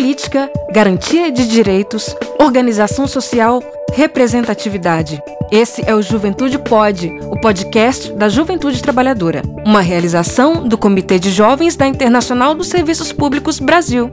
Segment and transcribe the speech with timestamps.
[0.00, 3.62] política, garantia de direitos, organização social,
[3.92, 5.22] representatividade.
[5.52, 11.30] Esse é o Juventude Pode, o podcast da Juventude Trabalhadora, uma realização do Comitê de
[11.30, 14.10] Jovens da Internacional dos Serviços Públicos Brasil.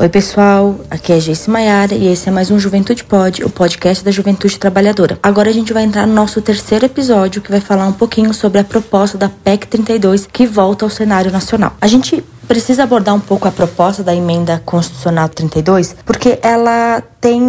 [0.00, 4.02] Oi, pessoal, aqui é Geice Maiara e esse é mais um Juventude Pod, o podcast
[4.02, 5.18] da Juventude Trabalhadora.
[5.22, 8.60] Agora a gente vai entrar no nosso terceiro episódio que vai falar um pouquinho sobre
[8.60, 11.74] a proposta da PEC 32 que volta ao cenário nacional.
[11.78, 17.42] A gente precisa abordar um pouco a proposta da emenda constitucional 32, porque ela tem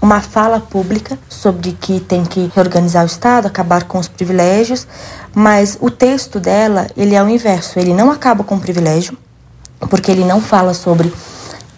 [0.00, 4.86] uma fala pública sobre que tem que reorganizar o Estado, acabar com os privilégios,
[5.34, 9.18] mas o texto dela, ele é o inverso, ele não acaba com o privilégio,
[9.90, 11.12] porque ele não fala sobre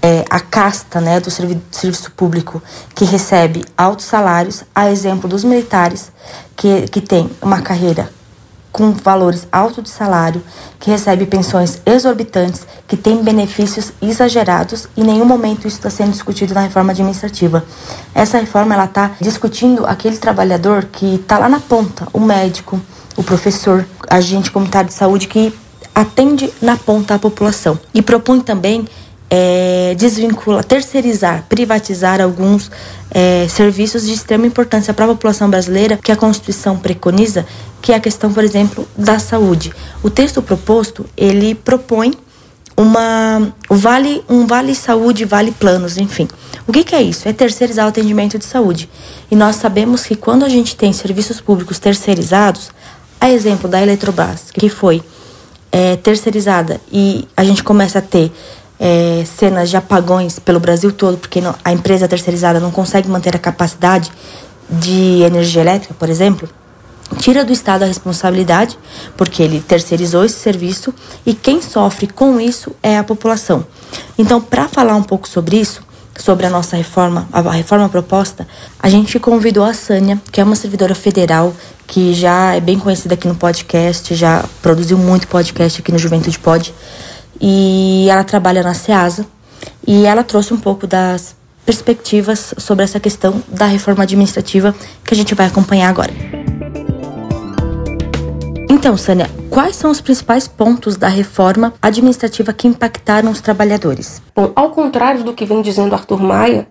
[0.03, 2.61] é, a casta né, do serviço público
[2.95, 6.11] que recebe altos salários, a exemplo dos militares,
[6.57, 8.11] que, que tem uma carreira
[8.73, 10.43] com valores altos de salário,
[10.81, 16.13] que recebe pensões exorbitantes, que tem benefícios exagerados e em nenhum momento isso está sendo
[16.13, 17.65] discutido na reforma administrativa.
[18.15, 22.81] Essa reforma ela está discutindo aquele trabalhador que está lá na ponta, o médico,
[23.15, 25.55] o professor, agente comunitário de saúde que
[25.95, 28.89] atende na ponta a população e propõe também
[29.35, 32.71] é, desvincular, terceirizar, privatizar alguns
[33.11, 37.47] é, serviços de extrema importância para a população brasileira que a Constituição preconiza,
[37.81, 39.73] que é a questão, por exemplo, da saúde.
[40.03, 42.13] O texto proposto ele propõe
[42.77, 46.29] uma vale um vale saúde, vale planos, enfim.
[46.67, 47.27] O que, que, é isso?
[47.27, 48.87] É terceirizar o atendimento de saúde.
[49.31, 52.71] E nós sabemos que quando a gente tem serviços públicos terceirizados,
[53.19, 55.03] a exemplo da Eletrobras, que foi
[55.71, 58.31] é, terceirizada e a gente começa a ter
[58.85, 63.37] é, cenas de apagões pelo Brasil todo, porque não, a empresa terceirizada não consegue manter
[63.37, 64.11] a capacidade
[64.69, 66.49] de energia elétrica, por exemplo,
[67.17, 68.77] tira do Estado a responsabilidade,
[69.17, 70.93] porque ele terceirizou esse serviço
[71.25, 73.65] e quem sofre com isso é a população.
[74.19, 75.81] Então, para falar um pouco sobre isso,
[76.19, 78.49] sobre a nossa reforma, a reforma proposta,
[78.81, 81.55] a gente convidou a Sânia, que é uma servidora federal
[81.87, 86.39] que já é bem conhecida aqui no podcast, já produziu muito podcast aqui no Juventude
[86.41, 86.75] Pod
[87.41, 89.27] e ela trabalha na SEASA
[89.87, 91.35] e ela trouxe um pouco das
[91.65, 96.13] perspectivas sobre essa questão da reforma administrativa que a gente vai acompanhar agora.
[98.69, 104.21] Então, Sânia, quais são os principais pontos da reforma administrativa que impactaram os trabalhadores?
[104.35, 106.67] Bom, ao contrário do que vem dizendo Arthur Maia,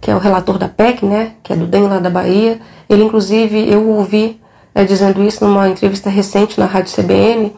[0.00, 3.04] que é o relator da PEC, né, que é do DEM lá da Bahia, ele
[3.04, 4.40] inclusive eu ouvi
[4.74, 7.54] é, dizendo isso numa entrevista recente na Rádio CBN,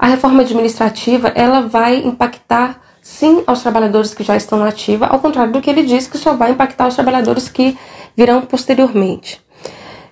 [0.00, 5.18] a reforma administrativa ela vai impactar sim aos trabalhadores que já estão na ativa, ao
[5.18, 7.76] contrário do que ele disse que só vai impactar os trabalhadores que
[8.16, 9.44] virão posteriormente.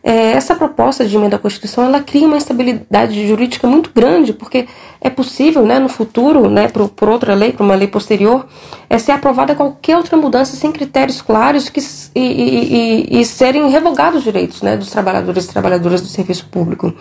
[0.02, 4.68] É, essa proposta de emenda à Constituição ela cria uma instabilidade jurídica muito grande, porque
[5.00, 8.46] é possível, né, no futuro, né, por, por outra lei, por uma lei posterior,
[8.90, 11.80] é ser aprovada qualquer outra mudança sem critérios claros que,
[12.14, 16.46] e, e, e, e serem revogados os direitos né, dos trabalhadores e trabalhadoras do serviço
[16.46, 16.92] público.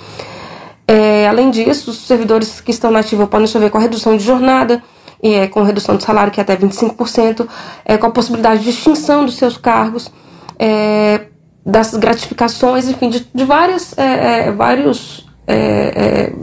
[0.87, 4.23] É, além disso, os servidores que estão na ativa podem sofrer com a redução de
[4.23, 4.81] jornada,
[5.21, 7.47] e é, com redução de salário que é até 25%,
[7.85, 10.11] é, com a possibilidade de extinção dos seus cargos,
[10.57, 11.25] é,
[11.65, 16.33] das gratificações, enfim, de, de várias, é, é vários, é,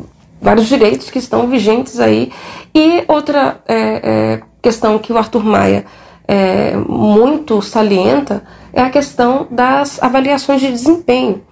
[0.40, 2.30] vários direitos que estão vigentes aí.
[2.74, 3.62] E outra
[4.60, 5.86] questão que o Arthur Maia
[6.86, 11.42] muito salienta é a questão das avaliações de desempenho.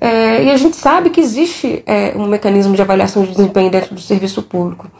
[0.00, 3.94] É, e a gente sabe que existe é, um mecanismo de avaliação de desempenho dentro
[3.94, 4.90] do serviço público.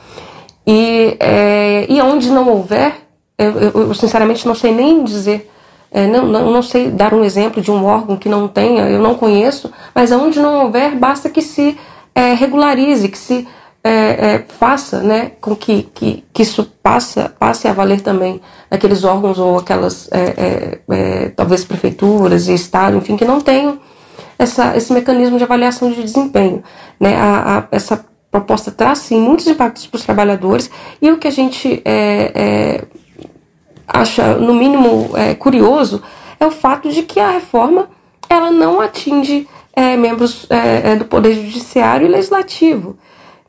[0.67, 2.93] E, é, e onde não houver,
[3.39, 5.51] eu, eu, sinceramente não sei nem dizer,
[5.91, 9.01] é, não, não, não sei dar um exemplo de um órgão que não tenha, eu
[9.01, 11.79] não conheço, mas onde não houver, basta que se
[12.15, 13.49] é, regularize, que se
[13.83, 18.39] é, faça né, com que, que, que isso passa, passe a valer também
[18.71, 20.11] naqueles órgãos ou aquelas,
[21.35, 23.79] talvez prefeituras e Estado, enfim, que não tenham
[24.41, 26.65] essa, esse mecanismo de avaliação de desempenho.
[26.99, 27.15] Né?
[27.15, 30.71] A, a, essa proposta traz sim muitos impactos para os trabalhadores
[31.03, 32.85] e o que a gente é, é,
[33.87, 36.03] acha no mínimo é, curioso
[36.39, 37.91] é o fato de que a reforma
[38.31, 42.97] ela não atinge é, membros é, é, do poder judiciário e legislativo.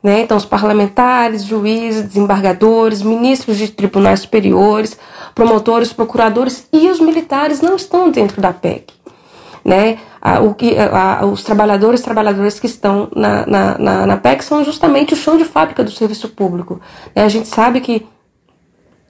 [0.02, 0.20] Né?
[0.20, 4.98] Então, os parlamentares, juízes, desembargadores, ministros de tribunais superiores,
[5.34, 9.01] promotores, procuradores e os militares não estão dentro da PEC
[9.64, 9.98] né?
[10.42, 10.76] o que,
[11.30, 15.36] os trabalhadores e trabalhadoras que estão na, na, na, na, PEC são justamente o chão
[15.36, 16.80] de fábrica do serviço público.
[17.14, 17.24] Né?
[17.24, 18.06] A gente sabe que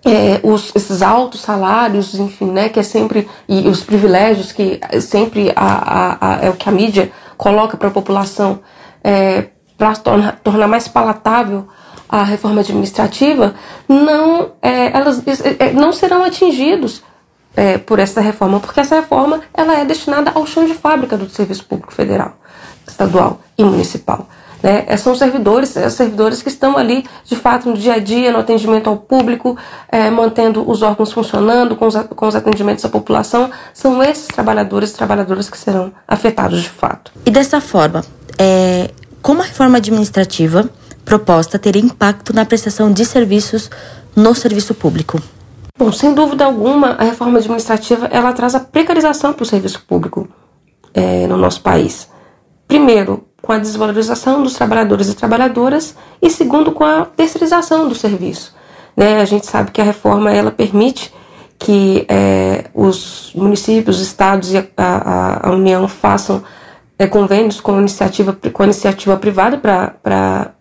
[0.04, 5.52] é, os, esses altos salários, enfim, né, que é sempre, e os privilégios que sempre
[5.54, 8.60] a, a, a é o que a mídia coloca para a população
[9.02, 11.68] é, para tornar, tornar mais palatável
[12.08, 13.54] a reforma administrativa,
[13.88, 15.22] não, é, elas
[15.58, 17.02] é, não serão atingidos
[17.56, 21.28] é, por essa reforma, porque essa reforma ela é destinada ao chão de fábrica do
[21.28, 22.36] Serviço Público Federal,
[22.86, 24.28] estadual e municipal.
[24.62, 24.84] Né?
[24.86, 28.38] É, são servidores, é, servidores que estão ali, de fato, no dia a dia, no
[28.38, 29.58] atendimento ao público,
[29.90, 33.50] é, mantendo os órgãos funcionando, com os, com os atendimentos à população.
[33.74, 37.10] São esses trabalhadores e trabalhadoras que serão afetados de fato.
[37.26, 38.04] E dessa forma,
[38.38, 38.90] é,
[39.20, 40.70] como a reforma administrativa
[41.04, 43.68] proposta teria impacto na prestação de serviços
[44.14, 45.20] no serviço público?
[45.78, 50.28] Bom, sem dúvida alguma, a reforma administrativa ela traz a precarização para o serviço público
[50.92, 52.08] é, no nosso país.
[52.68, 58.54] Primeiro, com a desvalorização dos trabalhadores e trabalhadoras, e segundo, com a terceirização do serviço.
[58.96, 59.20] Né?
[59.20, 61.12] A gente sabe que a reforma ela permite
[61.58, 66.42] que é, os municípios, os estados e a, a, a União façam
[66.98, 70.54] é, convênios com iniciativa, com a iniciativa privada para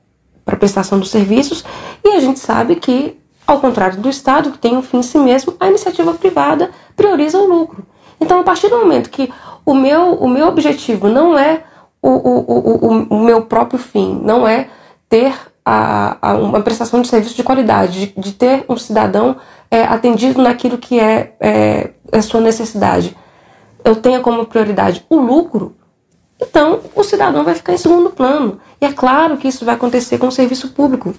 [0.60, 1.63] prestação dos serviços,
[2.04, 3.20] e a gente sabe que
[3.51, 7.38] ao contrário do Estado, que tem um fim em si mesmo, a iniciativa privada prioriza
[7.38, 7.86] o lucro.
[8.19, 9.31] Então, a partir do momento que
[9.65, 11.63] o meu, o meu objetivo não é
[12.01, 14.69] o, o, o, o meu próprio fim, não é
[15.09, 15.33] ter
[15.65, 19.36] a, a uma prestação de serviço de qualidade, de, de ter um cidadão
[19.69, 23.15] é, atendido naquilo que é, é, é sua necessidade,
[23.83, 25.75] eu tenha como prioridade o lucro,
[26.39, 28.59] então o cidadão vai ficar em segundo plano.
[28.80, 31.13] E é claro que isso vai acontecer com o serviço público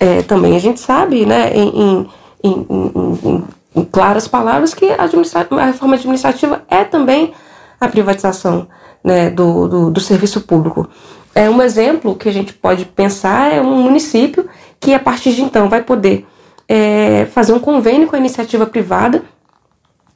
[0.00, 2.10] é, também a gente sabe, né, em, em,
[2.42, 3.44] em,
[3.76, 7.34] em claras palavras, que a, a, reforma administrativa é também
[7.78, 8.66] a privatização
[9.04, 10.88] né, do, do, do, serviço público.
[11.34, 14.48] É um exemplo que a gente pode pensar é um município
[14.80, 16.26] que a partir de então vai poder
[16.66, 19.22] é, fazer um convênio com a iniciativa privada,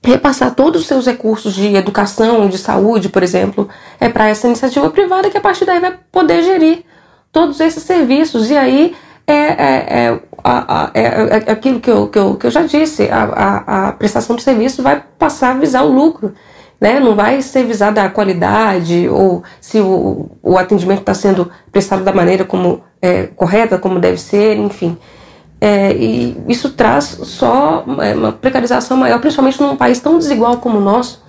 [0.03, 3.69] repassar todos os seus recursos de educação, de saúde, por exemplo,
[4.01, 6.85] é para essa iniciativa privada que a partir daí vai poder gerir
[7.31, 8.95] todos esses serviços e aí
[9.27, 12.63] é, é, é, a, a, é, é aquilo que eu, que, eu, que eu já
[12.63, 16.35] disse, a, a, prestação de serviço vai passar a visar o lucro.
[16.81, 17.01] Né?
[17.01, 22.13] Não vai ser visada a qualidade ou se o, o atendimento está sendo prestado da
[22.13, 24.99] maneira como é, correta, como deve ser, enfim.
[25.61, 30.81] É, e isso traz só uma precarização maior, principalmente num país tão desigual como o
[30.81, 31.24] nosso,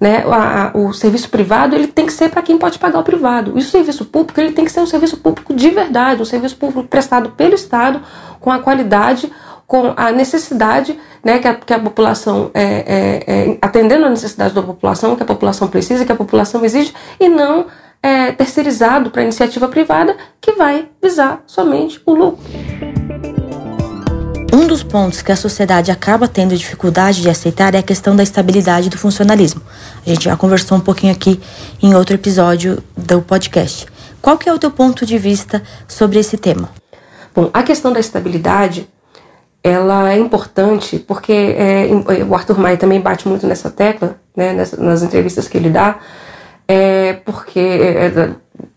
[0.00, 3.02] né, a, a, o serviço privado ele tem que ser para quem pode pagar o
[3.02, 3.52] privado.
[3.56, 6.56] E o serviço público ele tem que ser um serviço público de verdade, um serviço
[6.56, 8.00] público prestado pelo Estado
[8.40, 9.30] com a qualidade,
[9.66, 14.54] com a necessidade né, que, a, que a população, é, é, é, atendendo a necessidade
[14.54, 17.66] da população, que a população precisa, que a população exige, e não
[18.02, 22.67] é, terceirizado para iniciativa privada que vai visar somente o lucro.
[24.58, 28.24] Um dos pontos que a sociedade acaba tendo dificuldade de aceitar é a questão da
[28.24, 29.62] estabilidade do funcionalismo.
[30.04, 31.40] A gente já conversou um pouquinho aqui
[31.80, 33.86] em outro episódio do podcast.
[34.20, 36.70] Qual que é o teu ponto de vista sobre esse tema?
[37.32, 38.88] Bom, a questão da estabilidade,
[39.62, 41.88] ela é importante porque é,
[42.28, 46.00] o Arthur Maia também bate muito nessa tecla, né, nas, nas entrevistas que ele dá,
[46.66, 48.30] é porque é, é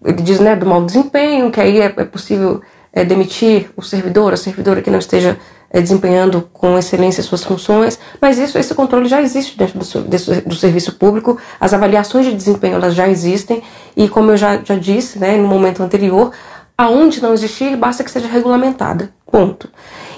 [0.06, 2.62] ele diz né, do mau desempenho, que aí é, é possível
[2.94, 5.38] é, demitir o servidor, a servidora que não esteja
[5.70, 10.56] é, desempenhando com excelência suas funções, mas isso, esse controle já existe dentro do, do,
[10.56, 13.64] serviço público, as avaliações de desempenho elas já existem,
[13.96, 16.32] e como eu já, já disse né, no momento anterior,
[16.78, 19.14] aonde não existir, basta que seja regulamentada.
[19.32, 19.70] Ponto.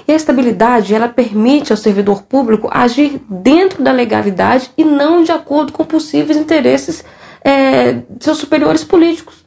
[0.08, 5.30] E a estabilidade, ela permite ao servidor público agir dentro da legalidade e não de
[5.30, 7.04] acordo com possíveis interesses
[7.42, 9.43] é, de seus superiores políticos.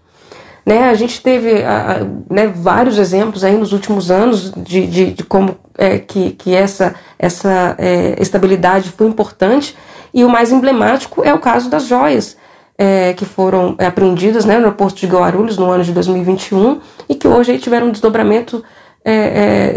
[0.68, 5.24] Né, a gente teve a, né, vários exemplos aí nos últimos anos de, de, de
[5.24, 9.78] como é, que, que essa, essa é, estabilidade foi importante
[10.14, 12.36] e o mais emblemático é o caso das joias
[12.78, 17.30] é, que foram apreendidas né, no aeroporto de Guarulhos no ano de 2021 e que
[17.30, 18.62] hoje aí tiveram um desdobramento
[19.06, 19.14] é,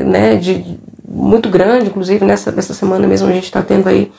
[0.01, 0.77] é, né, de,
[1.09, 4.11] muito grande, inclusive nessa, nessa semana mesmo a gente está tendo aí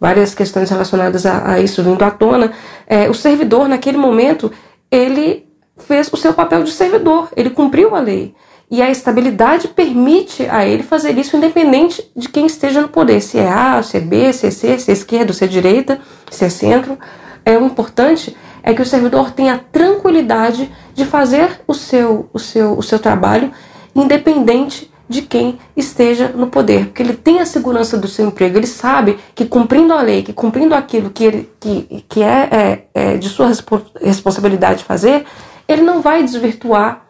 [0.00, 2.50] várias questões relacionadas a, a isso vindo à tona.
[2.86, 4.50] É, o servidor, naquele momento,
[4.90, 5.43] ele
[5.78, 8.34] fez o seu papel de servidor, ele cumpriu a lei.
[8.70, 13.38] E a estabilidade permite a ele fazer isso independente de quem esteja no poder, se
[13.38, 16.00] é A, se é B, se é C, se é esquerda, se é direita,
[16.30, 16.98] se é centro.
[17.44, 22.38] É, o importante é que o servidor tenha a tranquilidade de fazer o seu, o
[22.38, 23.52] seu, o seu trabalho
[23.94, 28.66] independente de quem esteja no poder, porque ele tem a segurança do seu emprego, ele
[28.66, 33.16] sabe que cumprindo a lei, que cumprindo aquilo que, ele, que, que é, é, é
[33.18, 33.52] de sua
[34.00, 35.26] responsabilidade fazer,
[35.68, 37.04] ele não vai desvirtuar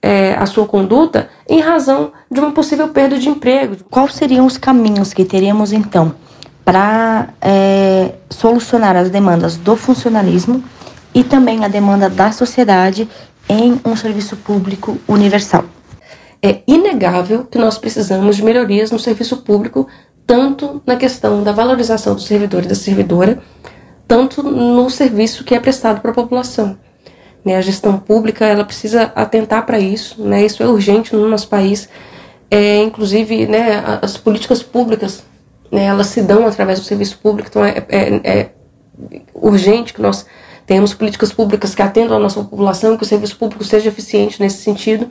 [0.00, 3.76] é, a sua conduta em razão de uma possível perda de emprego.
[3.90, 6.14] Quais seriam os caminhos que teríamos então
[6.64, 10.62] para é, solucionar as demandas do funcionalismo
[11.14, 13.08] e também a demanda da sociedade
[13.48, 15.64] em um serviço público universal?
[16.42, 19.86] é inegável que nós precisamos de melhorias no serviço público,
[20.26, 23.40] tanto na questão da valorização do servidor e da servidora,
[24.08, 26.76] tanto no serviço que é prestado para a população.
[27.44, 31.48] Né, a gestão pública ela precisa atentar para isso, né, isso é urgente no nosso
[31.48, 31.88] país.
[32.48, 35.24] É, inclusive, né, as políticas públicas
[35.72, 38.50] né, elas se dão através do serviço público, então é, é, é
[39.34, 40.26] urgente que nós
[40.66, 44.62] tenhamos políticas públicas que atendam a nossa população, que o serviço público seja eficiente nesse
[44.62, 45.10] sentido,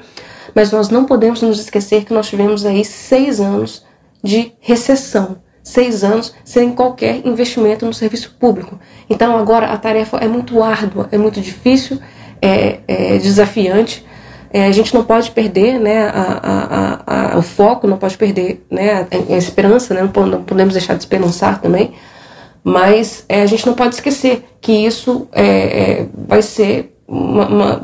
[0.54, 3.84] mas nós não podemos nos esquecer que nós tivemos aí seis anos
[4.24, 8.80] de recessão, seis anos sem qualquer investimento no serviço público.
[9.10, 12.00] Então agora a tarefa é muito árdua, é muito difícil,
[12.42, 14.06] é, é desafiante.
[14.54, 18.66] É, a gente não pode perder né, a, a, a, o foco, não pode perder
[18.70, 21.94] né, a, esperança, né, não podemos deixar de esperançar também,
[22.62, 27.82] mas é, a gente não pode esquecer que isso é, é, vai ser uma, uma,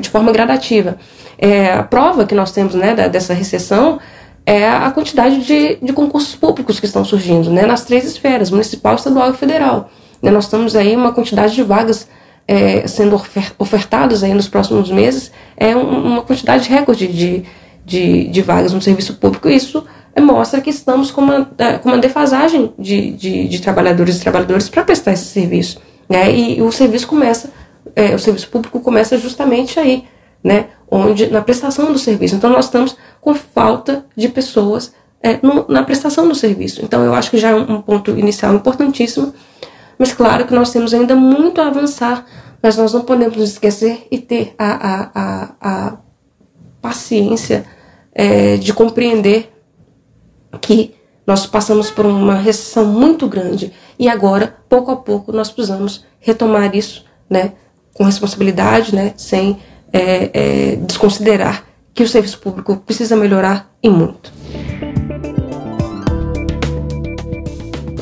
[0.00, 0.98] de forma gradativa.
[1.38, 4.00] É, a prova que nós temos né, da, dessa recessão
[4.44, 8.96] é a quantidade de, de concursos públicos que estão surgindo né, nas três esferas, municipal,
[8.96, 9.88] estadual e federal.
[10.20, 12.08] Né, nós temos aí uma quantidade de vagas
[12.48, 13.20] é, sendo
[13.58, 17.44] ofertadas aí nos próximos meses, é uma quantidade recorde de,
[17.84, 19.50] de, de vagas no serviço público.
[19.50, 19.84] Isso
[20.18, 24.68] mostra que estamos com uma, é, com uma defasagem de, de, de trabalhadores e trabalhadoras
[24.68, 25.78] para prestar esse serviço.
[26.08, 26.34] Né?
[26.34, 27.52] E o serviço começa,
[27.94, 30.04] é, o serviço público começa justamente aí,
[30.42, 30.66] né?
[30.90, 32.34] onde na prestação do serviço.
[32.34, 36.82] Então nós estamos com falta de pessoas é, no, na prestação do serviço.
[36.82, 39.34] Então eu acho que já é um, um ponto inicial importantíssimo,
[39.98, 42.24] mas claro que nós temos ainda muito a avançar,
[42.62, 45.96] mas nós não podemos nos esquecer e ter a, a, a, a
[46.80, 47.64] paciência
[48.12, 49.52] é, de compreender
[50.60, 50.94] que
[51.26, 56.74] nós passamos por uma recessão muito grande e agora, pouco a pouco, nós precisamos retomar
[56.74, 57.52] isso, né,
[57.92, 59.58] com responsabilidade, né, sem
[59.92, 64.32] é, é, desconsiderar que o serviço público precisa melhorar e muito.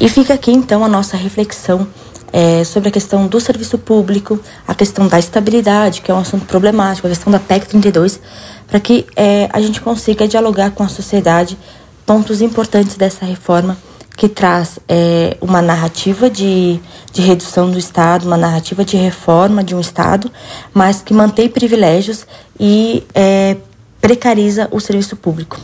[0.00, 1.86] E fica aqui então a nossa reflexão
[2.32, 6.44] é, sobre a questão do serviço público, a questão da estabilidade, que é um assunto
[6.44, 8.20] problemático, a questão da PEC 32,
[8.66, 11.56] para que é, a gente consiga dialogar com a sociedade
[12.04, 13.76] pontos importantes dessa reforma
[14.16, 16.80] que traz é, uma narrativa de,
[17.12, 20.30] de redução do Estado, uma narrativa de reforma de um Estado,
[20.72, 22.26] mas que mantém privilégios
[22.58, 23.56] e é,
[24.00, 25.58] precariza o serviço público.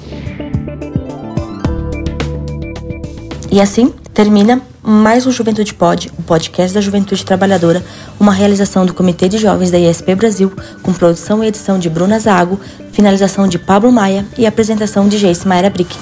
[3.53, 7.85] E assim termina mais um Juventude Pod, o podcast da Juventude Trabalhadora,
[8.19, 10.51] uma realização do Comitê de Jovens da ISP Brasil,
[10.83, 12.59] com produção e edição de Bruna Zago,
[12.93, 15.95] finalização de Pablo Maia e apresentação de Jace Maera Brick.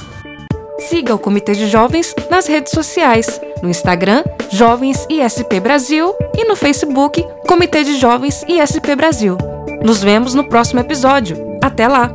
[0.89, 6.55] Siga o Comitê de Jovens nas redes sociais, no Instagram, Jovens ISP Brasil e no
[6.55, 9.37] Facebook, Comitê de Jovens ISP Brasil.
[9.85, 11.37] Nos vemos no próximo episódio.
[11.61, 12.15] Até lá!